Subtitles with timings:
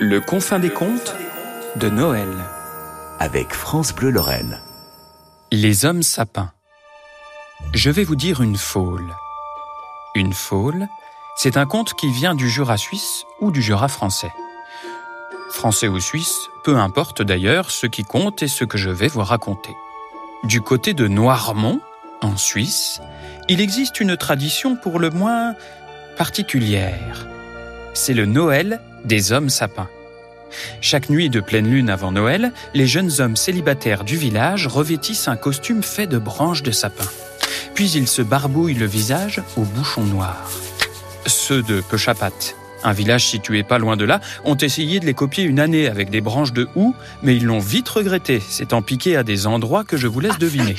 [0.00, 1.16] Le confin des contes
[1.74, 2.28] de Noël.
[3.18, 4.60] avec France Bleu Lorraine.
[5.50, 6.52] Les hommes sapins.
[7.74, 9.12] Je vais vous dire une faule.
[10.14, 10.86] Une faule,
[11.36, 14.30] c'est un conte qui vient du Jura suisse ou du Jura français.
[15.50, 19.24] Français ou suisse, peu importe d'ailleurs, ce qui compte est ce que je vais vous
[19.24, 19.74] raconter.
[20.44, 21.80] Du côté de Noirmont,
[22.22, 23.00] en Suisse,
[23.48, 25.56] il existe une tradition pour le moins
[26.16, 27.26] particulière.
[27.94, 29.88] C'est le Noël des hommes sapins.
[30.80, 35.36] Chaque nuit de pleine lune avant Noël, les jeunes hommes célibataires du village revêtissent un
[35.36, 37.04] costume fait de branches de sapin.
[37.74, 40.50] Puis ils se barbouillent le visage au bouchon noir.
[41.26, 42.32] Ceux de Pechapat,
[42.84, 46.10] un village situé pas loin de là, ont essayé de les copier une année avec
[46.10, 49.96] des branches de houx, mais ils l'ont vite regretté, s'étant piqué à des endroits que
[49.96, 50.76] je vous laisse deviner.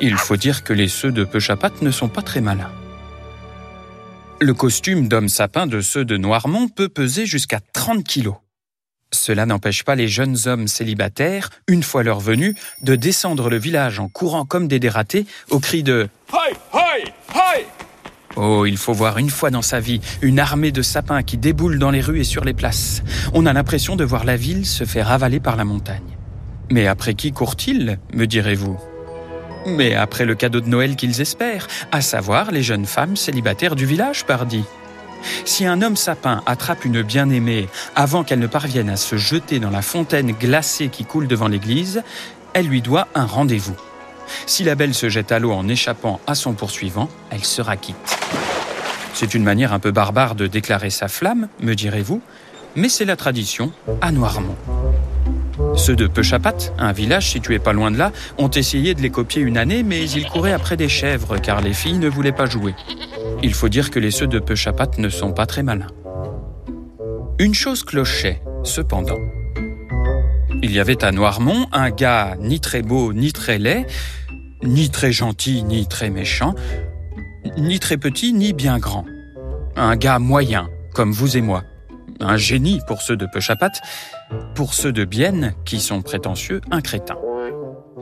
[0.00, 2.70] Il faut dire que les ceux de Pechapat ne sont pas très malins.
[4.40, 8.36] Le costume d'homme sapin de ceux de Noirmont peut peser jusqu'à 30 kilos.
[9.12, 13.98] Cela n'empêche pas les jeunes hommes célibataires, une fois leur venue, de descendre le village
[13.98, 17.64] en courant comme des dératés au cri de Hi, hi, hi
[18.36, 21.80] Oh, il faut voir une fois dans sa vie une armée de sapins qui déboule
[21.80, 23.02] dans les rues et sur les places.
[23.34, 26.16] On a l'impression de voir la ville se faire avaler par la montagne.
[26.70, 28.78] Mais après qui courent-ils, me direz-vous?
[29.76, 33.86] Mais après le cadeau de Noël qu'ils espèrent, à savoir les jeunes femmes célibataires du
[33.86, 34.64] village, pardi.
[35.44, 39.70] Si un homme sapin attrape une bien-aimée avant qu'elle ne parvienne à se jeter dans
[39.70, 42.02] la fontaine glacée qui coule devant l'église,
[42.54, 43.76] elle lui doit un rendez-vous.
[44.46, 48.18] Si la belle se jette à l'eau en échappant à son poursuivant, elle sera quitte.
[49.14, 52.20] C'est une manière un peu barbare de déclarer sa flamme, me direz-vous,
[52.76, 54.56] mais c'est la tradition à Noirmont.
[55.76, 59.42] Ceux de Pechapat, un village situé pas loin de là, ont essayé de les copier
[59.42, 62.74] une année, mais ils couraient après des chèvres car les filles ne voulaient pas jouer.
[63.42, 65.86] Il faut dire que les ceux de Pechapat ne sont pas très malins.
[67.38, 69.18] Une chose clochait, cependant.
[70.62, 73.86] Il y avait à Noirmont un gars ni très beau ni très laid,
[74.64, 76.54] ni très gentil ni très méchant,
[77.56, 79.04] ni très petit ni bien grand.
[79.76, 81.62] Un gars moyen, comme vous et moi.
[82.20, 83.72] Un génie pour ceux de Pechapat,
[84.54, 87.16] pour ceux de Bienne, qui sont prétentieux, un crétin.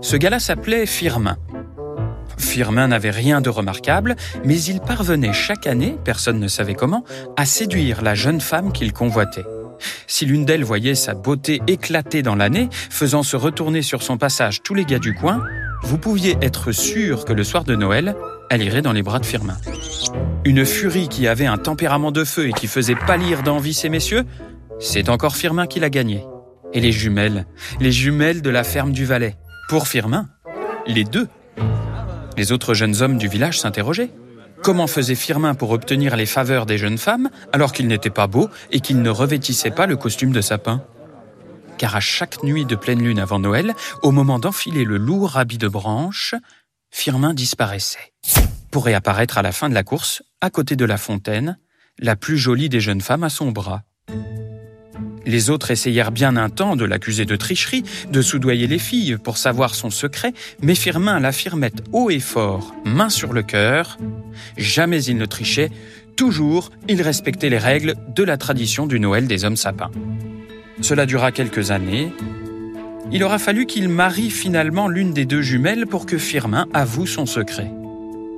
[0.00, 1.36] Ce gars-là s'appelait Firmin.
[2.38, 7.04] Firmin n'avait rien de remarquable, mais il parvenait chaque année, personne ne savait comment,
[7.36, 9.44] à séduire la jeune femme qu'il convoitait.
[10.06, 14.62] Si l'une d'elles voyait sa beauté éclater dans l'année, faisant se retourner sur son passage
[14.62, 15.42] tous les gars du coin,
[15.82, 18.14] vous pouviez être sûr que le soir de Noël,
[18.62, 19.56] elle dans les bras de Firmin.
[20.44, 24.24] Une furie qui avait un tempérament de feu et qui faisait pâlir d'envie ces messieurs,
[24.78, 26.24] c'est encore Firmin qui l'a gagné.
[26.72, 27.46] Et les jumelles,
[27.80, 29.36] les jumelles de la ferme du Valais.
[29.68, 30.28] Pour Firmin,
[30.86, 31.28] les deux.
[32.36, 34.10] Les autres jeunes hommes du village s'interrogeaient.
[34.62, 38.48] Comment faisait Firmin pour obtenir les faveurs des jeunes femmes alors qu'il n'était pas beau
[38.70, 40.82] et qu'il ne revêtissait pas le costume de sapin?
[41.78, 45.58] Car à chaque nuit de pleine lune avant Noël, au moment d'enfiler le lourd habit
[45.58, 46.34] de branche,
[46.96, 48.12] Firmin disparaissait.
[48.70, 51.58] Pour réapparaître à la fin de la course, à côté de la fontaine,
[51.98, 53.82] la plus jolie des jeunes femmes à son bras.
[55.26, 59.38] Les autres essayèrent bien un temps de l'accuser de tricherie, de soudoyer les filles pour
[59.38, 60.32] savoir son secret,
[60.62, 63.98] mais Firmin l'affirmait haut et fort, main sur le cœur.
[64.56, 65.72] Jamais il ne trichait,
[66.16, 69.90] toujours il respectait les règles de la tradition du Noël des hommes sapins.
[70.80, 72.12] Cela dura quelques années.
[73.12, 77.26] Il aura fallu qu'il marie finalement l'une des deux jumelles pour que Firmin avoue son
[77.26, 77.70] secret.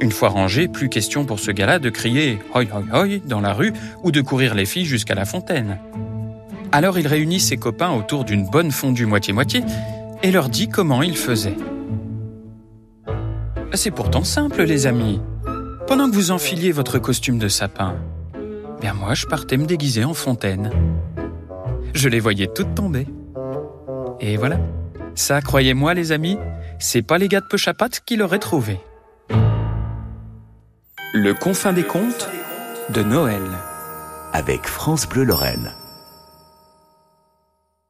[0.00, 3.52] Une fois rangé, plus question pour ce gars-là de crier hoi hoi hoi dans la
[3.52, 3.72] rue
[4.02, 5.78] ou de courir les filles jusqu'à la fontaine.
[6.72, 9.62] Alors il réunit ses copains autour d'une bonne fondue moitié-moitié
[10.22, 11.56] et leur dit comment il faisait.
[13.74, 15.20] C'est pourtant simple, les amis.
[15.86, 17.96] Pendant que vous enfiliez votre costume de sapin,
[18.80, 20.70] bien moi je partais me déguiser en fontaine.
[21.94, 23.06] Je les voyais toutes tomber.
[24.22, 24.58] Et voilà.
[25.16, 26.38] Ça, croyez-moi, les amis,
[26.78, 28.80] c'est pas les gars de Pechapat qui l'auraient trouvé.
[31.12, 32.30] Le confin des contes
[32.90, 33.42] de Noël.
[34.32, 35.72] Avec France Bleu Lorraine.